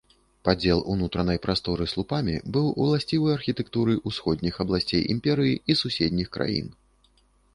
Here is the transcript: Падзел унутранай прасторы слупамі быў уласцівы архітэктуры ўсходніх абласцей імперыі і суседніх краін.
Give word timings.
Падзел 0.47 0.79
унутранай 0.93 1.37
прасторы 1.43 1.85
слупамі 1.91 2.35
быў 2.55 2.69
уласцівы 2.85 3.29
архітэктуры 3.37 3.93
ўсходніх 4.11 4.59
абласцей 4.65 5.01
імперыі 5.17 5.55
і 5.75 5.79
суседніх 5.83 6.27
краін. 6.39 6.67